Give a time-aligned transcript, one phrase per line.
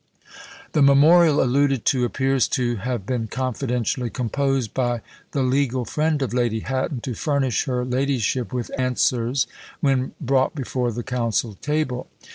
[0.71, 6.33] The memorial alluded to appears to have been confidentially composed by the legal friend of
[6.33, 9.45] Lady Hatton, to furnish her ladyship with answers
[9.79, 12.07] when brought before the council table.